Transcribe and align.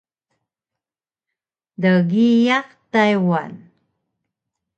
Dgiyaq 1.81 2.67
Taywan 2.91 3.51